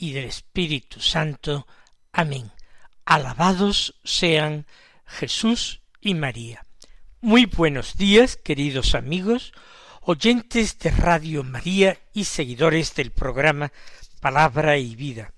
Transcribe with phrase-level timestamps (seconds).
[0.00, 1.66] y del Espíritu Santo.
[2.10, 2.50] Amén.
[3.04, 4.66] Alabados sean
[5.06, 6.66] Jesús y María.
[7.20, 9.52] Muy buenos días, queridos amigos,
[10.00, 13.72] oyentes de Radio María y seguidores del programa
[14.20, 15.34] Palabra y Vida.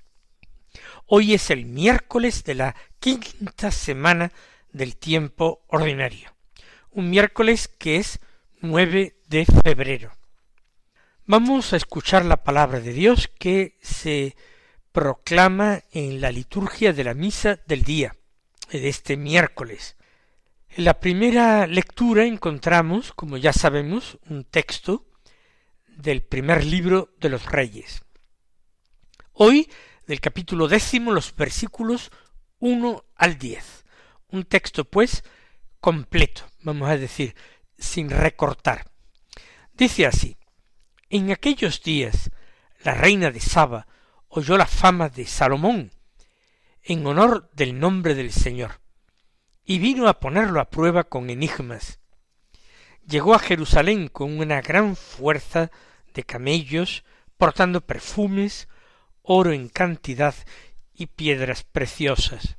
[1.06, 4.30] Hoy es el miércoles de la quinta semana
[4.72, 6.32] del tiempo ordinario,
[6.92, 8.20] un miércoles que es
[8.60, 10.12] 9 de febrero.
[11.26, 14.36] Vamos a escuchar la palabra de Dios que se
[14.92, 18.14] proclama en la liturgia de la misa del día,
[18.70, 19.96] de este miércoles.
[20.68, 25.08] En la primera lectura encontramos, como ya sabemos, un texto
[25.88, 28.02] del primer libro de los Reyes.
[29.32, 29.70] Hoy,
[30.06, 32.10] del capítulo décimo, los versículos
[32.58, 33.84] uno al diez.
[34.28, 35.24] Un texto, pues,
[35.80, 37.34] completo, vamos a decir,
[37.78, 38.90] sin recortar.
[39.74, 40.36] Dice así,
[41.10, 42.30] en aquellos días
[42.84, 43.86] la reina de Saba
[44.34, 45.92] oyó la fama de Salomón
[46.82, 48.80] en honor del nombre del Señor,
[49.62, 52.00] y vino a ponerlo a prueba con enigmas.
[53.06, 55.70] Llegó a Jerusalén con una gran fuerza
[56.14, 57.04] de camellos,
[57.36, 58.68] portando perfumes,
[59.20, 60.34] oro en cantidad
[60.94, 62.56] y piedras preciosas.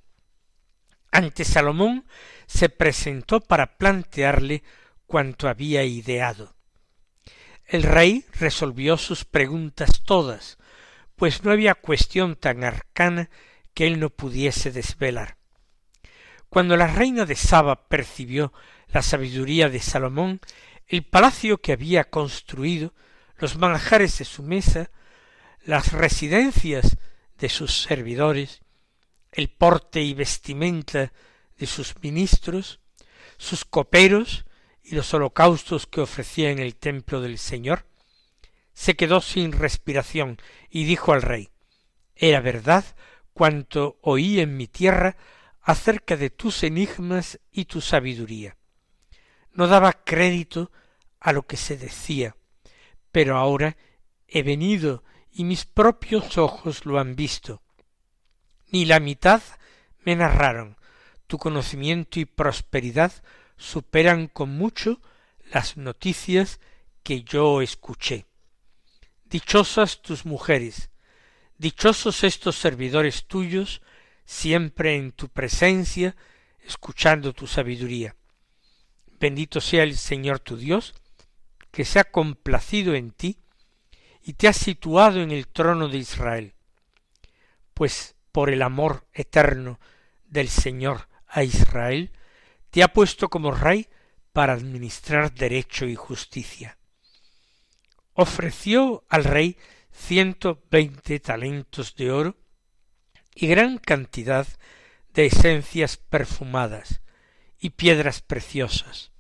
[1.12, 2.06] Ante Salomón
[2.46, 4.64] se presentó para plantearle
[5.08, 6.56] cuanto había ideado.
[7.66, 10.60] El rey resolvió sus preguntas todas,
[11.16, 13.30] pues no había cuestión tan arcana
[13.74, 15.38] que él no pudiese desvelar.
[16.50, 18.54] Cuando la reina de Saba percibió
[18.90, 20.40] la sabiduría de Salomón,
[20.88, 22.94] el palacio que había construido,
[23.38, 24.92] los manjares de su mesa,
[25.66, 26.98] las residencias
[27.38, 28.62] de sus servidores,
[29.32, 31.12] el porte y vestimenta
[31.58, 32.80] de sus ministros,
[33.38, 34.46] sus coperos
[34.84, 37.86] y los holocaustos que ofrecía en el templo del Señor,
[38.74, 40.38] se quedó sin respiración
[40.70, 41.50] y dijo al rey
[42.16, 42.84] Era verdad
[43.34, 45.18] cuanto oí en mi tierra
[45.62, 48.58] acerca de tus enigmas y tu sabiduría.
[49.54, 50.72] No daba crédito
[51.20, 52.36] a lo que se decía,
[53.12, 53.78] pero ahora
[54.28, 57.62] he venido y mis propios ojos lo han visto.
[58.72, 59.42] Ni la mitad
[60.04, 60.78] me narraron.
[61.28, 63.12] Tu conocimiento y prosperidad
[63.56, 65.00] superan con mucho
[65.52, 66.60] las noticias
[67.04, 68.26] que yo escuché.
[69.34, 70.92] Dichosas tus mujeres,
[71.58, 73.82] dichosos estos servidores tuyos,
[74.26, 76.16] siempre en tu presencia,
[76.64, 78.16] escuchando tu sabiduría.
[79.20, 80.94] Bendito sea el Señor tu Dios,
[81.72, 83.40] que se ha complacido en ti
[84.22, 86.54] y te ha situado en el trono de Israel,
[87.74, 89.80] pues por el amor eterno
[90.26, 92.12] del Señor a Israel,
[92.70, 93.88] te ha puesto como rey
[94.32, 96.78] para administrar derecho y justicia.
[98.14, 99.58] Ofreció al rey
[99.92, 102.38] ciento veinte talentos de oro
[103.36, 104.48] y gran cantidad
[105.14, 107.02] de esencias perfumadas
[107.60, 109.12] y piedras preciosas.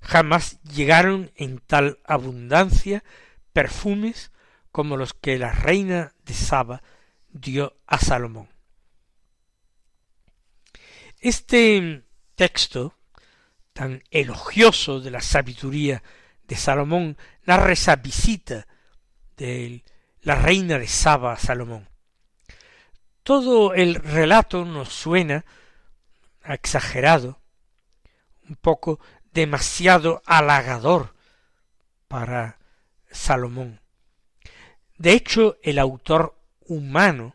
[0.00, 3.04] Jamás llegaron en tal abundancia
[3.52, 4.32] perfumes
[4.72, 6.82] como los que la reina de Saba
[7.28, 8.48] dio a Salomón.
[11.20, 12.98] Este texto
[13.72, 16.02] tan elogioso de la sabiduría
[16.52, 18.66] de Salomón narra esa visita
[19.38, 19.82] de
[20.20, 21.88] la reina de Saba a Salomón.
[23.22, 25.46] Todo el relato nos suena
[26.44, 27.40] exagerado,
[28.46, 29.00] un poco
[29.32, 31.14] demasiado halagador
[32.06, 32.58] para
[33.10, 33.80] Salomón.
[34.98, 37.34] De hecho, el autor humano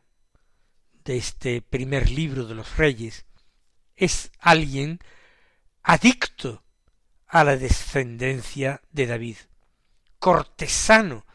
[1.06, 3.26] de este primer libro de los reyes
[3.96, 5.00] es alguien
[5.82, 6.62] adicto
[7.28, 9.38] a la descendencia de David,
[10.20, 11.26] cortesano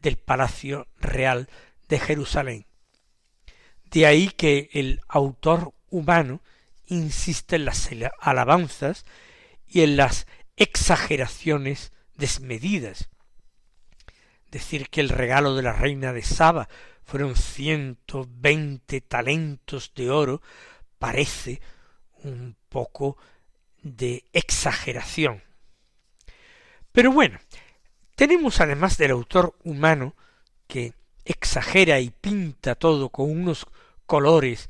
[0.00, 1.48] del palacio real
[1.88, 2.66] de Jerusalén.
[3.90, 6.42] De ahí que el autor humano
[6.86, 7.88] insiste en las
[8.20, 9.04] alabanzas
[9.66, 10.26] y en las
[10.56, 13.08] exageraciones desmedidas.
[14.50, 16.68] Decir que el regalo de la reina de Saba
[17.04, 20.42] fueron ciento veinte talentos de oro
[20.98, 21.60] parece
[22.22, 23.16] un poco
[23.94, 25.42] de exageración.
[26.92, 27.38] Pero bueno,
[28.16, 30.16] tenemos además del autor humano
[30.66, 30.94] que
[31.24, 33.66] exagera y pinta todo con unos
[34.06, 34.68] colores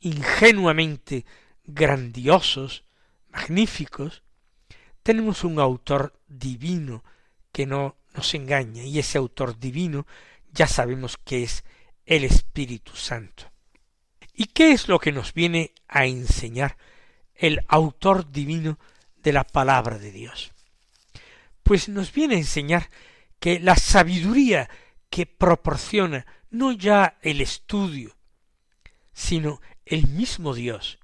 [0.00, 1.24] ingenuamente
[1.64, 2.84] grandiosos,
[3.30, 4.22] magníficos,
[5.02, 7.04] tenemos un autor divino
[7.52, 10.06] que no nos engaña, y ese autor divino
[10.52, 11.64] ya sabemos que es
[12.06, 13.50] el Espíritu Santo.
[14.32, 16.76] ¿Y qué es lo que nos viene a enseñar
[17.46, 18.78] el autor divino
[19.22, 20.52] de la palabra de Dios?
[21.62, 22.90] Pues nos viene a enseñar
[23.38, 24.68] que la sabiduría
[25.10, 28.16] que proporciona no ya el estudio,
[29.12, 30.98] sino el mismo Dios,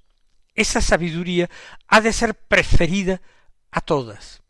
[0.55, 1.49] esa sabiduría
[1.87, 3.21] ha de ser preferida
[3.71, 4.41] a todas.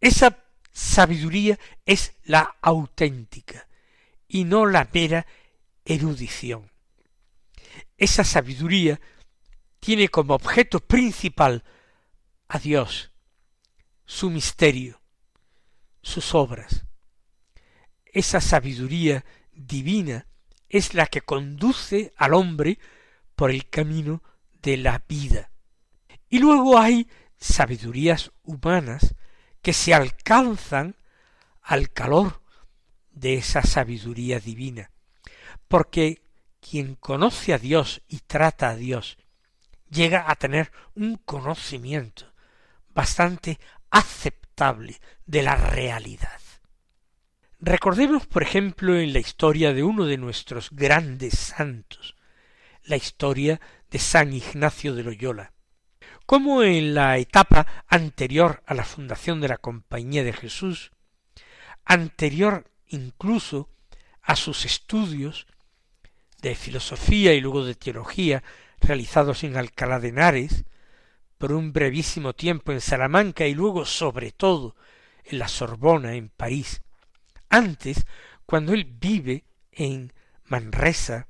[0.00, 0.38] Esa
[0.72, 3.68] sabiduría es la auténtica
[4.26, 5.26] y no la mera
[5.84, 6.70] erudición.
[7.98, 9.00] Esa sabiduría
[9.80, 11.64] tiene como objeto principal
[12.48, 13.10] a Dios,
[14.04, 15.00] su misterio,
[16.02, 16.84] sus obras.
[18.04, 20.26] Esa sabiduría divina
[20.68, 22.78] es la que conduce al hombre
[23.34, 24.22] por el camino
[24.62, 25.50] de la vida.
[26.28, 29.14] Y luego hay sabidurías humanas
[29.62, 30.96] que se alcanzan
[31.62, 32.42] al calor
[33.10, 34.90] de esa sabiduría divina,
[35.68, 36.22] porque
[36.60, 39.18] quien conoce a Dios y trata a Dios
[39.90, 42.32] llega a tener un conocimiento
[42.94, 43.58] bastante
[43.90, 46.40] aceptable de la realidad.
[47.58, 52.16] Recordemos, por ejemplo, en la historia de uno de nuestros grandes santos,
[52.84, 53.60] la historia
[53.90, 55.52] de San Ignacio de Loyola,
[56.24, 60.92] como en la etapa anterior a la fundación de la Compañía de Jesús,
[61.84, 63.68] anterior incluso
[64.22, 65.46] a sus estudios
[66.40, 68.42] de filosofía y luego de teología
[68.80, 70.64] realizados en Alcalá de Henares,
[71.38, 74.76] por un brevísimo tiempo en Salamanca y luego sobre todo
[75.24, 76.82] en la Sorbona en París.
[77.48, 78.04] Antes,
[78.46, 80.12] cuando él vive en
[80.44, 81.28] Manresa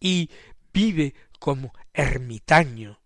[0.00, 0.30] y
[0.72, 3.02] vive como ermitaño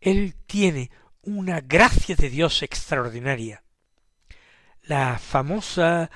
[0.00, 0.90] él tiene
[1.22, 3.64] una gracia de Dios extraordinaria.
[4.82, 6.10] La famosa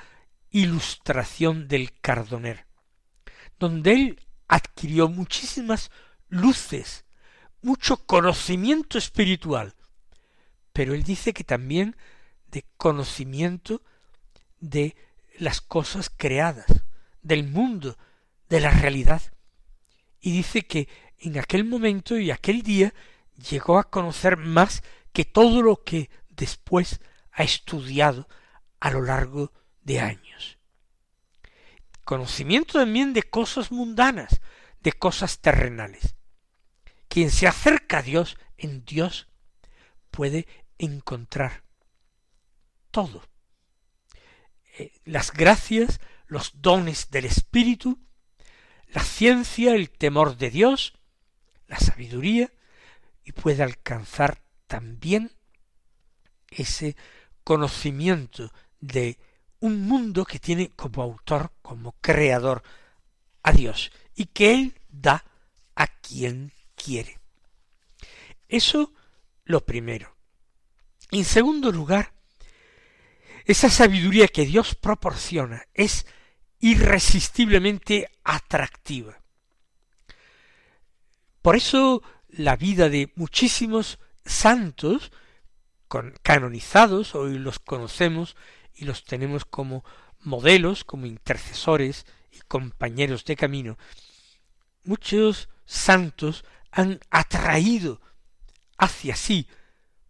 [0.49, 2.65] ilustración del cardoner,
[3.59, 5.91] donde él adquirió muchísimas
[6.33, 7.05] luces,
[7.61, 9.75] mucho conocimiento espiritual,
[10.73, 11.95] pero él dice que también
[12.47, 13.83] de conocimiento
[14.59, 14.95] de
[15.37, 16.65] las cosas creadas,
[17.21, 17.97] del mundo,
[18.49, 19.21] de la realidad.
[20.19, 20.89] Y dice que
[21.19, 22.93] en aquel momento y aquel día
[23.49, 24.81] llegó a conocer más
[25.11, 26.99] que todo lo que después
[27.31, 28.27] ha estudiado
[28.79, 29.51] a lo largo
[29.83, 30.57] de años.
[32.03, 34.41] Conocimiento también de cosas mundanas,
[34.81, 36.15] de cosas terrenales.
[37.13, 39.27] Quien se acerca a Dios en Dios
[40.09, 40.47] puede
[40.79, 41.63] encontrar
[42.89, 43.21] todo.
[44.79, 47.99] Eh, las gracias, los dones del Espíritu,
[48.87, 50.97] la ciencia, el temor de Dios,
[51.67, 52.51] la sabiduría,
[53.23, 55.31] y puede alcanzar también
[56.49, 56.95] ese
[57.43, 59.19] conocimiento de
[59.59, 62.63] un mundo que tiene como autor, como creador
[63.43, 65.23] a Dios y que Él da
[65.75, 66.51] a quien
[66.83, 67.19] quiere.
[68.47, 68.93] Eso
[69.45, 70.15] lo primero.
[71.11, 72.13] En segundo lugar,
[73.45, 76.05] esa sabiduría que Dios proporciona es
[76.59, 79.19] irresistiblemente atractiva.
[81.41, 85.11] Por eso la vida de muchísimos santos
[86.23, 88.35] canonizados, hoy los conocemos
[88.73, 89.83] y los tenemos como
[90.21, 93.77] modelos, como intercesores y compañeros de camino.
[94.83, 98.01] Muchos santos han atraído
[98.77, 99.47] hacia sí,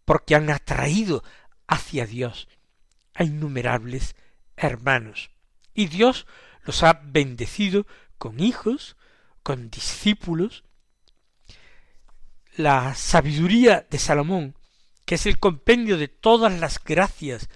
[0.06, 1.24] porque han atraído
[1.68, 2.48] hacia Dios
[3.14, 4.16] a innumerables
[4.56, 5.30] hermanos.
[5.74, 6.26] Y Dios
[6.64, 7.86] los ha bendecido
[8.18, 8.96] con hijos,
[9.44, 10.64] con discípulos,
[12.56, 14.56] la sabiduría de Salomón,
[15.06, 17.50] que es el compendio de todas las gracias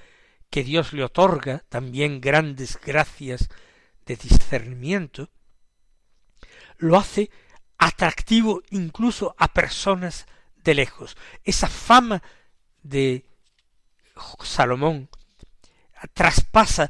[0.50, 3.48] que Dios le otorga, también grandes gracias
[4.06, 5.30] de discernimiento,
[6.78, 7.32] lo hace
[7.78, 10.26] atractivo incluso a personas
[10.64, 11.18] de lejos.
[11.44, 12.22] Esa fama
[12.84, 13.26] de
[14.44, 15.10] Salomón
[16.14, 16.90] traspasa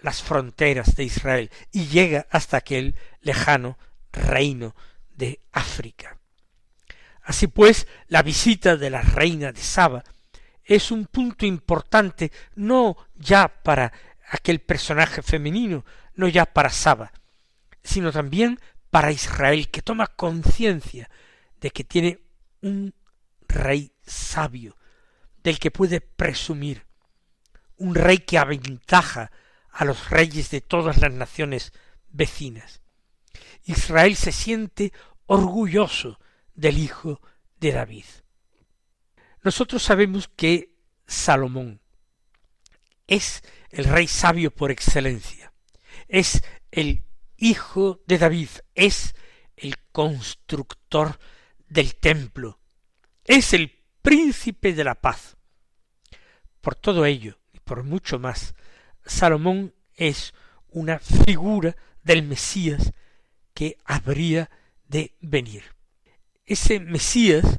[0.00, 3.78] las fronteras de Israel y llega hasta aquel lejano
[4.12, 4.74] reino
[5.14, 6.18] de África.
[7.22, 10.02] Así pues, la visita de la reina de Saba
[10.64, 13.92] es un punto importante no ya para
[14.30, 17.12] aquel personaje femenino, no ya para Saba,
[17.82, 18.58] sino también
[18.92, 21.08] para Israel, que toma conciencia
[21.62, 22.20] de que tiene
[22.60, 22.94] un
[23.48, 24.76] rey sabio,
[25.42, 26.84] del que puede presumir,
[27.78, 29.32] un rey que aventaja
[29.70, 31.72] a los reyes de todas las naciones
[32.10, 32.82] vecinas.
[33.64, 34.92] Israel se siente
[35.24, 36.20] orgulloso
[36.54, 37.22] del hijo
[37.60, 38.04] de David.
[39.42, 41.80] Nosotros sabemos que Salomón
[43.06, 45.54] es el rey sabio por excelencia,
[46.08, 47.04] es el
[47.42, 49.16] hijo de David, es
[49.56, 51.18] el constructor
[51.68, 52.60] del templo,
[53.24, 55.36] es el príncipe de la paz.
[56.60, 58.54] Por todo ello, y por mucho más,
[59.04, 60.32] Salomón es
[60.68, 62.92] una figura del Mesías
[63.54, 64.48] que habría
[64.86, 65.64] de venir.
[66.46, 67.58] Ese Mesías,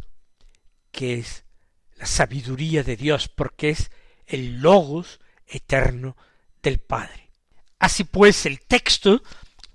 [0.91, 1.43] que es
[1.95, 3.91] la sabiduría de Dios, porque es
[4.27, 6.15] el logos eterno
[6.61, 7.31] del Padre.
[7.79, 9.21] Así pues, el texto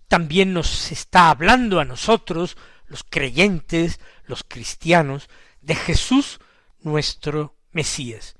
[0.08, 5.28] también nos está hablando a nosotros, los creyentes, los cristianos,
[5.60, 6.40] de Jesús
[6.80, 8.36] nuestro Mesías.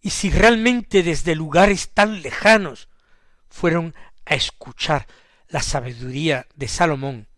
[0.00, 2.88] Y si realmente desde lugares tan lejanos
[3.48, 5.06] fueron a escuchar
[5.48, 7.28] la sabiduría de Salomón,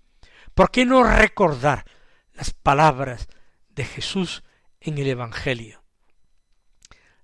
[0.54, 1.84] ¿por qué no recordar
[2.32, 3.28] las palabras
[3.68, 4.44] de Jesús
[4.80, 5.82] en el Evangelio?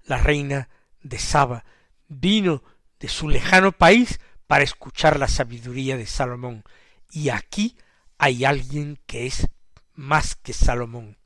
[0.02, 0.68] La reina
[1.02, 1.64] de Saba
[2.08, 2.64] vino
[2.98, 6.64] de su lejano país para escuchar la sabiduría de Salomón,
[7.08, 7.76] y aquí
[8.18, 9.46] hay alguien que es
[9.94, 11.16] más que Salomón.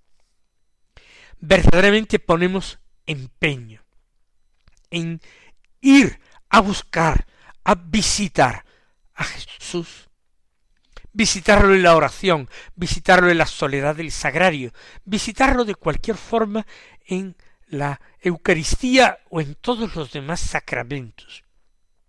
[1.40, 3.82] Verdaderamente ponemos empeño
[4.90, 5.22] en
[5.80, 7.26] ir a buscar,
[7.64, 8.66] a visitar
[9.14, 10.10] a Jesús,
[11.14, 14.74] visitarlo en la oración, visitarlo en la soledad del sagrario,
[15.06, 16.66] visitarlo de cualquier forma
[17.06, 17.36] en
[17.68, 21.44] la Eucaristía o en todos los demás sacramentos.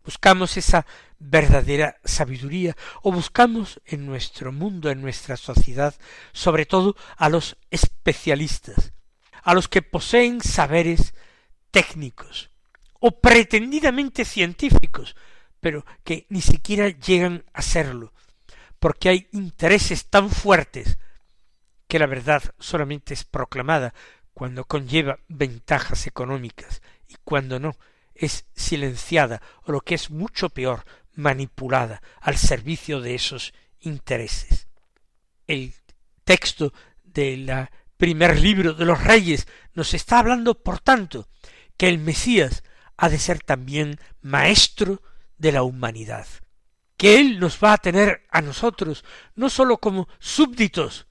[0.05, 0.85] Buscamos esa
[1.17, 5.95] verdadera sabiduría o buscamos en nuestro mundo, en nuestra sociedad,
[6.31, 8.93] sobre todo a los especialistas,
[9.41, 11.15] a los que poseen saberes
[11.71, 12.51] técnicos
[12.99, 15.15] o pretendidamente científicos,
[15.59, 18.13] pero que ni siquiera llegan a serlo,
[18.79, 20.97] porque hay intereses tan fuertes
[21.87, 23.93] que la verdad solamente es proclamada
[24.33, 27.75] cuando conlleva ventajas económicas y cuando no
[28.15, 34.67] es silenciada o lo que es mucho peor manipulada al servicio de esos intereses.
[35.47, 35.73] El
[36.23, 41.27] texto de la primer libro de los reyes nos está hablando, por tanto,
[41.77, 42.63] que el Mesías
[42.97, 45.01] ha de ser también maestro
[45.37, 46.27] de la humanidad,
[46.97, 49.03] que Él nos va a tener a nosotros
[49.35, 51.07] no sólo como súbditos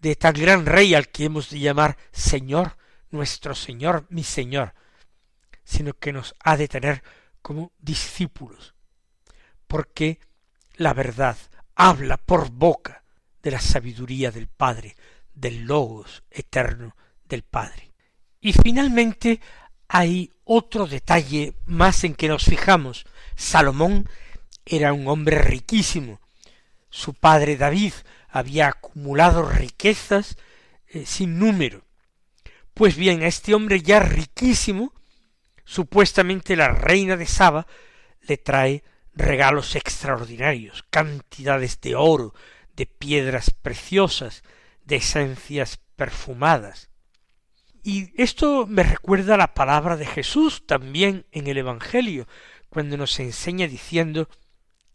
[0.00, 2.76] de tan gran rey al que hemos de llamar Señor,
[3.10, 4.74] nuestro Señor, mi Señor,
[5.68, 7.02] sino que nos ha de tener
[7.42, 8.74] como discípulos,
[9.66, 10.18] porque
[10.76, 11.36] la verdad
[11.74, 13.04] habla por boca
[13.42, 14.96] de la sabiduría del Padre,
[15.34, 16.96] del Logos eterno
[17.26, 17.92] del Padre.
[18.40, 19.42] Y finalmente
[19.88, 23.04] hay otro detalle más en que nos fijamos.
[23.36, 24.08] Salomón
[24.64, 26.18] era un hombre riquísimo.
[26.88, 27.92] Su padre David
[28.30, 30.38] había acumulado riquezas
[30.86, 31.84] eh, sin número.
[32.72, 34.94] Pues bien, a este hombre ya riquísimo,
[35.68, 37.66] supuestamente la reina de Saba
[38.22, 38.82] le trae
[39.12, 42.32] regalos extraordinarios, cantidades de oro,
[42.74, 44.44] de piedras preciosas,
[44.86, 46.88] de esencias perfumadas.
[47.82, 52.26] Y esto me recuerda la palabra de Jesús también en el Evangelio,
[52.70, 54.30] cuando nos enseña diciendo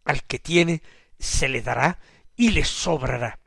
[0.05, 0.81] al que tiene
[1.19, 1.99] se le dará
[2.35, 3.39] y le sobrará,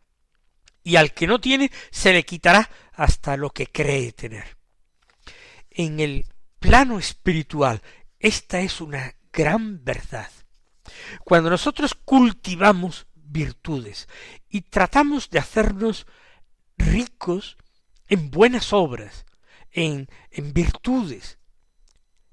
[0.85, 4.57] y al que no tiene se le quitará hasta lo que cree tener.
[5.71, 6.27] En el
[6.67, 7.81] plano espiritual,
[8.19, 10.29] esta es una gran verdad.
[11.25, 14.09] Cuando nosotros cultivamos virtudes
[14.49, 16.09] y tratamos de hacernos
[16.77, 17.57] ricos
[18.09, 19.27] en buenas obras,
[19.71, 21.39] en, en virtudes,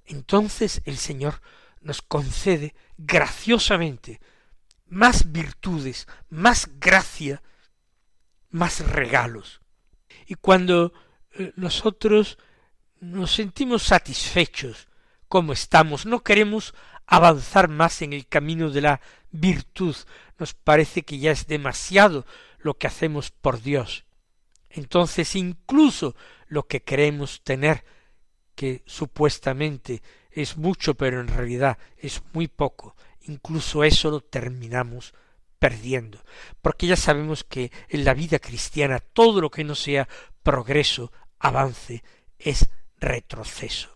[0.04, 1.40] entonces el Señor
[1.82, 4.20] nos concede graciosamente
[4.88, 7.44] más virtudes, más gracia,
[8.50, 9.62] más regalos.
[10.26, 10.92] Y cuando
[11.34, 12.40] eh, nosotros
[13.04, 14.88] nos sentimos satisfechos
[15.28, 16.74] como estamos, no queremos
[17.06, 19.96] avanzar más en el camino de la virtud,
[20.40, 22.26] nos parece que ya es demasiado
[22.60, 24.06] lo que hacemos por Dios.
[24.70, 26.16] Entonces incluso
[26.48, 27.84] lo que queremos tener,
[28.56, 35.14] que supuestamente es mucho, pero en realidad es muy poco, incluso eso lo terminamos
[35.60, 36.24] perdiendo,
[36.62, 40.08] porque ya sabemos que en la vida cristiana todo lo que no sea
[40.42, 42.04] progreso, avance,
[42.38, 42.70] es
[43.04, 43.93] retroceso.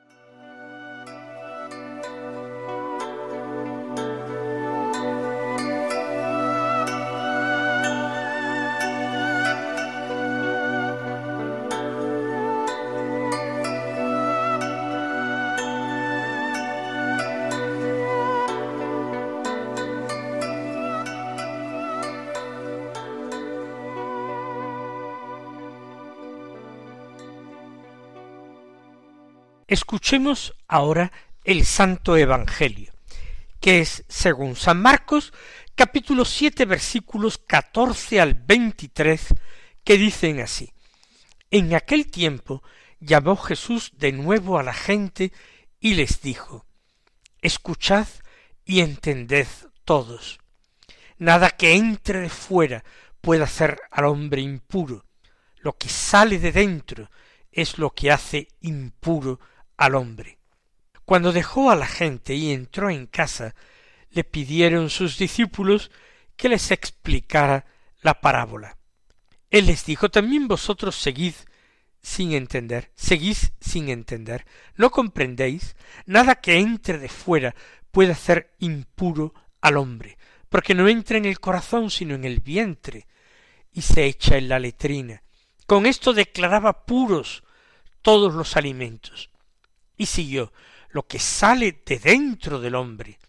[29.67, 31.11] Escuchemos ahora
[31.43, 32.93] el Santo Evangelio,
[33.59, 35.33] que es, según San Marcos,
[35.75, 39.27] capítulo siete versículos catorce al veintitrés,
[39.83, 40.71] que dicen así.
[41.51, 42.63] En aquel tiempo
[43.01, 45.33] llamó Jesús de nuevo a la gente
[45.81, 46.65] y les dijo,
[47.41, 48.07] Escuchad
[48.63, 49.47] y entended
[49.83, 50.39] todos.
[51.17, 52.85] Nada que entre de fuera
[53.19, 55.03] puede hacer al hombre impuro.
[55.57, 57.11] Lo que sale de dentro
[57.51, 59.41] es lo que hace impuro
[59.77, 60.37] al hombre.
[61.05, 63.55] Cuando dejó a la gente y entró en casa,
[64.11, 65.91] le pidieron sus discípulos
[66.35, 67.65] que les explicara
[68.01, 68.77] la parábola.
[69.49, 71.33] Él les dijo también vosotros seguid
[72.01, 77.55] sin entender, seguís sin entender, no comprendéis, nada que entre de fuera
[77.91, 80.17] puede hacer impuro al hombre,
[80.49, 83.07] porque no entra en el corazón sino en el vientre,
[83.71, 85.23] y se echa en la letrina.
[85.65, 87.43] Con esto declaraba puros
[88.01, 89.29] todos los alimentos.
[89.97, 90.53] Y siguió,
[90.89, 93.19] lo que sale de dentro del hombre,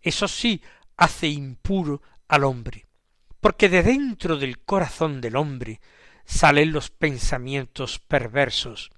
[0.00, 0.62] eso sí
[0.96, 2.86] hace impuro al hombre,
[3.40, 5.80] porque de dentro del corazón del hombre
[6.24, 8.90] salen los pensamientos perversos,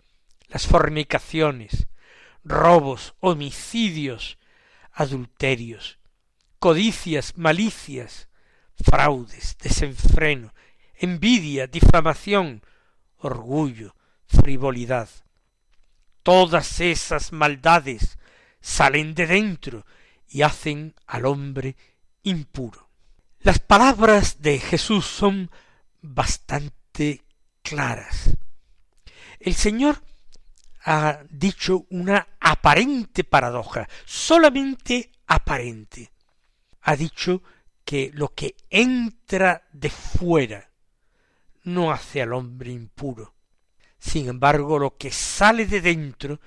[0.49, 1.87] las fornicaciones,
[2.43, 4.39] robos, homicidios,
[4.93, 5.99] adulterios,
[6.59, 8.29] codicias, malicias,
[8.75, 10.53] fraudes, desenfreno,
[10.97, 12.63] envidia, difamación,
[13.19, 13.95] orgullo,
[14.27, 15.09] frivolidad.
[16.23, 18.19] Todas esas maldades
[18.61, 19.87] salen de dentro
[20.29, 21.77] y hacen al hombre
[22.23, 22.89] impuro.
[23.41, 25.51] Las palabras de Jesús son
[26.03, 27.25] bastante
[27.63, 28.37] claras.
[29.39, 30.03] El Señor
[30.85, 36.13] ha dicho una aparente paradoja, solamente aparente.
[36.83, 37.43] Ha dicho
[37.85, 40.71] que lo que entra de fuera
[41.65, 43.35] no hace al hombre impuro,
[44.01, 46.41] sin embargo, lo que sale de dentro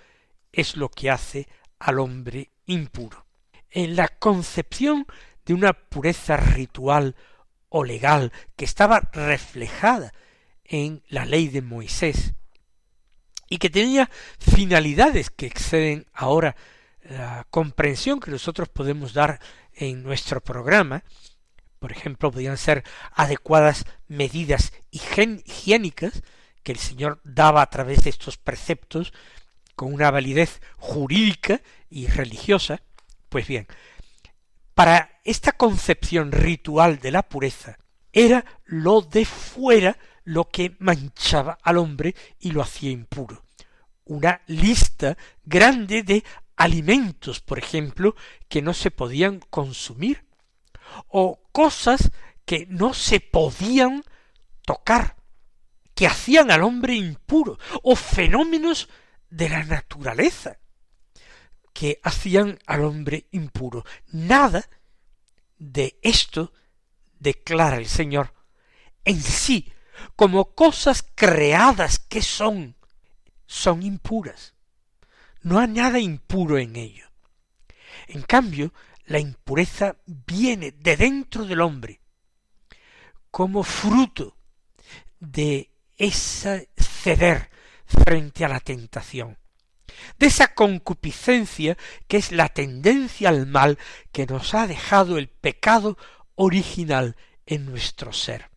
[0.52, 1.48] es lo que hace
[1.80, 3.26] al hombre impuro.
[3.70, 5.06] En la concepción
[5.46, 7.16] de una pureza ritual
[7.70, 10.14] o legal que estaba reflejada
[10.64, 12.34] en la ley de Moisés
[13.50, 16.56] y que tenía finalidades que exceden ahora
[17.02, 19.40] la comprensión que nosotros podemos dar
[19.74, 21.04] en nuestro programa,
[21.80, 26.24] por ejemplo, podían ser adecuadas medidas higiénicas
[26.64, 29.14] que el Señor daba a través de estos preceptos
[29.76, 32.82] con una validez jurídica y religiosa,
[33.30, 33.68] pues bien,
[34.74, 37.78] para esta concepción ritual de la pureza,
[38.12, 43.44] era lo de fuera lo que manchaba al hombre y lo hacía impuro.
[44.06, 46.24] Una lista grande de
[46.56, 48.16] alimentos, por ejemplo,
[48.48, 50.26] que no se podían consumir,
[51.08, 52.12] o cosas
[52.46, 54.04] que no se podían
[54.66, 55.16] tocar,
[55.96, 58.90] que hacían al hombre impuro, o fenómenos
[59.30, 60.58] de la naturaleza
[61.74, 63.84] que hacían al hombre impuro.
[64.08, 64.70] Nada
[65.58, 66.54] de esto
[67.20, 68.34] declara el Señor
[69.06, 69.72] en sí
[70.16, 72.76] como cosas creadas que son,
[73.46, 74.54] son impuras.
[75.42, 77.08] No hay nada impuro en ello.
[78.08, 78.74] En cambio,
[79.06, 82.02] la impureza viene de dentro del hombre
[83.32, 84.38] como fruto
[85.20, 87.50] de ese ceder
[87.86, 89.38] frente a la tentación,
[90.18, 91.78] de esa concupiscencia
[92.08, 93.78] que es la tendencia al mal
[94.12, 95.98] que nos ha dejado el pecado
[96.36, 98.50] original en nuestro ser.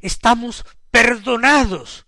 [0.00, 2.06] Estamos perdonados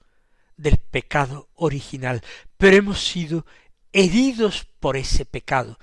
[0.56, 2.22] del pecado original,
[2.56, 3.46] pero hemos sido
[3.92, 5.78] heridos por ese pecado,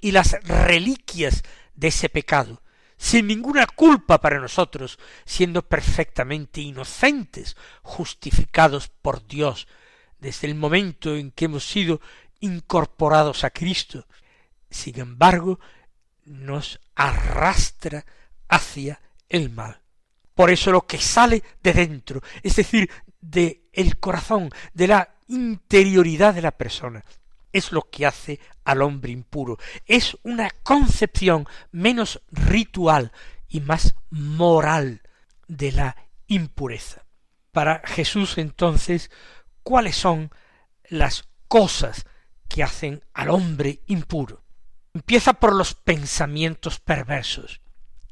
[0.00, 1.42] y las reliquias
[1.74, 2.62] de ese pecado,
[2.98, 9.68] sin ninguna culpa para nosotros, siendo perfectamente inocentes, justificados por Dios,
[10.18, 12.00] desde el momento en que hemos sido
[12.40, 14.06] incorporados a Cristo,
[14.68, 15.60] sin embargo,
[16.24, 18.04] nos arrastra
[18.48, 19.80] hacia el mal.
[20.34, 26.34] Por eso lo que sale de dentro, es decir, de el corazón, de la interioridad
[26.34, 27.04] de la persona,
[27.52, 29.58] es lo que hace al hombre impuro.
[29.86, 33.12] Es una concepción menos ritual
[33.48, 35.02] y más moral
[35.46, 37.04] de la impureza.
[37.52, 39.10] Para Jesús entonces,
[39.62, 40.30] ¿cuáles son
[40.88, 42.06] las cosas
[42.48, 44.44] que hacen al hombre impuro?
[44.94, 47.60] Empieza por los pensamientos perversos.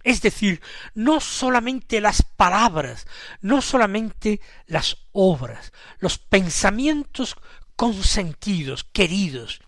[0.07, 0.63] Es decir,
[0.95, 3.07] no solamente las palabras,
[3.41, 7.37] no solamente las obras, los pensamientos
[7.77, 9.61] consentidos, queridos,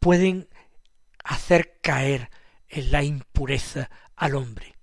[0.00, 0.48] pueden
[1.24, 2.30] hacer caer
[2.68, 4.76] en la impureza al hombre.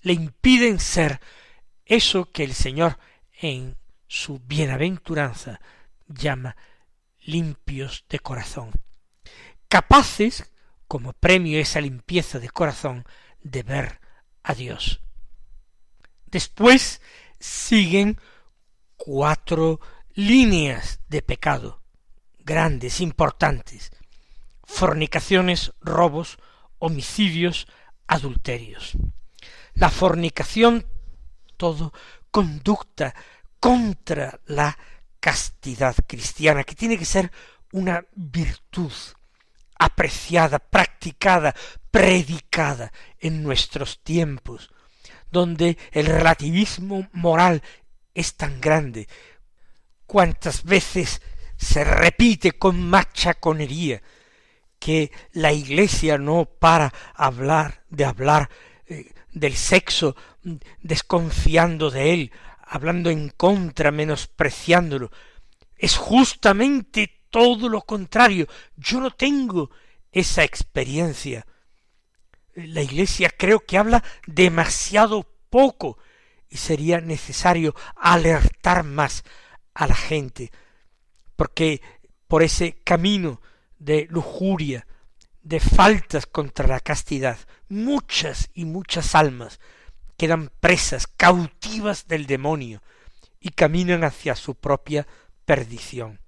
[0.00, 1.20] Le impiden ser
[1.84, 2.98] eso que el Señor
[3.32, 5.60] en su bienaventuranza
[6.06, 6.56] llama
[7.20, 8.70] limpios de corazón.
[9.68, 10.52] capaces,
[10.86, 13.04] como premio a esa limpieza de corazón,
[13.42, 14.00] de ver
[14.44, 15.00] a Dios.
[16.26, 17.00] Después
[17.40, 18.20] siguen
[18.96, 19.80] cuatro
[20.12, 21.83] líneas de pecado,
[22.44, 23.90] grandes, importantes,
[24.62, 26.38] fornicaciones, robos,
[26.78, 27.66] homicidios,
[28.06, 28.92] adulterios.
[29.74, 30.86] La fornicación,
[31.56, 31.92] todo
[32.30, 33.14] conducta
[33.58, 34.76] contra la
[35.20, 37.32] castidad cristiana, que tiene que ser
[37.72, 38.92] una virtud
[39.78, 41.54] apreciada, practicada,
[41.90, 44.70] predicada en nuestros tiempos,
[45.30, 47.62] donde el relativismo moral
[48.14, 49.08] es tan grande,
[50.06, 51.22] cuántas veces
[51.56, 54.02] se repite con machaconería
[54.78, 58.50] que la Iglesia no para hablar de hablar
[58.86, 60.14] eh, del sexo,
[60.82, 62.32] desconfiando de él,
[62.66, 65.10] hablando en contra, menospreciándolo.
[65.76, 68.46] Es justamente todo lo contrario.
[68.76, 69.70] Yo no tengo
[70.12, 71.46] esa experiencia.
[72.54, 75.98] La Iglesia creo que habla demasiado poco
[76.48, 79.24] y sería necesario alertar más
[79.74, 80.52] a la gente,
[81.36, 81.82] porque
[82.28, 83.40] por ese camino
[83.78, 84.86] de lujuria,
[85.42, 89.60] de faltas contra la castidad, muchas y muchas almas
[90.16, 92.82] quedan presas, cautivas del demonio,
[93.40, 95.06] y caminan hacia su propia
[95.44, 96.20] perdición.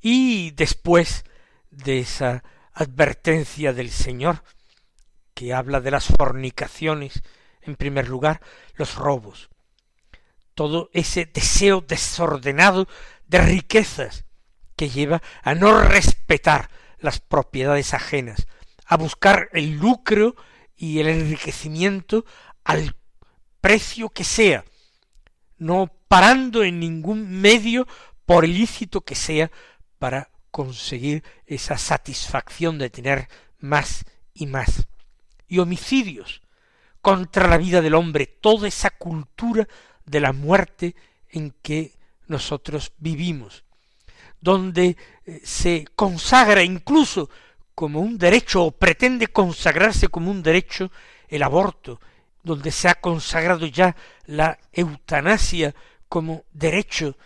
[0.00, 1.24] Y después
[1.70, 4.44] de esa advertencia del Señor,
[5.34, 7.22] que habla de las fornicaciones,
[7.62, 8.40] en primer lugar,
[8.74, 9.50] los robos,
[10.54, 12.86] todo ese deseo desordenado
[13.32, 14.26] de riquezas
[14.76, 16.68] que lleva a no respetar
[16.98, 18.46] las propiedades ajenas,
[18.84, 20.36] a buscar el lucro
[20.76, 22.26] y el enriquecimiento
[22.62, 22.94] al
[23.62, 24.66] precio que sea,
[25.56, 27.88] no parando en ningún medio
[28.26, 29.50] por ilícito que sea
[29.98, 33.28] para conseguir esa satisfacción de tener
[33.60, 34.86] más y más.
[35.48, 36.42] Y homicidios
[37.00, 39.66] contra la vida del hombre, toda esa cultura
[40.04, 40.94] de la muerte
[41.30, 41.94] en que
[42.32, 43.64] nosotros vivimos,
[44.40, 47.30] donde eh, se consagra incluso
[47.74, 50.90] como un derecho o pretende consagrarse como un derecho
[51.28, 52.00] el aborto,
[52.42, 53.94] donde se ha consagrado ya
[54.26, 55.74] la eutanasia
[56.08, 57.16] como derecho,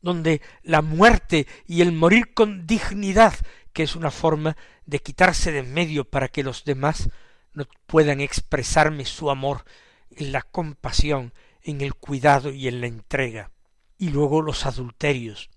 [0.00, 3.34] donde la muerte y el morir con dignidad,
[3.72, 7.10] que es una forma de quitarse de en medio para que los demás
[7.52, 9.64] no puedan expresarme su amor
[10.10, 13.50] en la compasión en el cuidado y en la entrega.
[14.00, 15.50] Y luego los adulterios,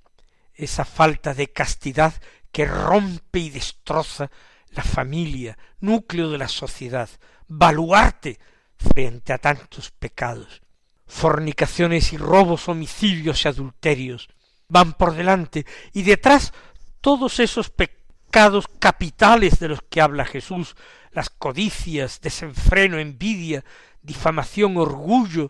[0.54, 2.14] esa falta de castidad
[2.52, 4.30] que rompe y destroza
[4.72, 7.10] la familia, núcleo de la sociedad,
[7.48, 8.38] baluarte
[8.76, 10.62] frente a tantos pecados.
[11.08, 14.28] Fornicaciones y robos, homicidios y adulterios
[14.68, 16.52] van por delante y detrás
[17.00, 20.76] todos esos pecados capitales de los que habla Jesús,
[21.12, 23.64] las codicias, desenfreno, envidia,
[24.02, 25.50] difamación, orgullo,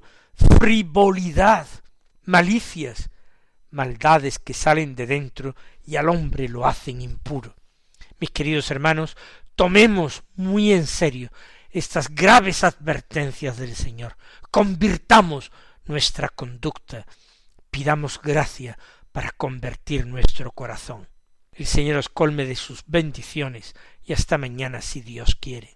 [0.60, 1.66] frivolidad,
[2.26, 3.10] malicias,
[3.70, 5.56] maldades que salen de dentro
[5.86, 7.56] y al hombre lo hacen impuro.
[8.20, 9.18] Mis queridos hermanos,
[9.56, 11.30] tomemos muy en serio
[11.72, 14.16] estas graves advertencias del Señor,
[14.52, 15.52] convirtamos
[15.86, 17.06] nuestra conducta,
[17.72, 18.78] pidamos gracia
[19.12, 21.10] para convertir nuestro corazón.
[21.52, 25.76] El Señor os colme de sus bendiciones y hasta mañana si Dios quiere.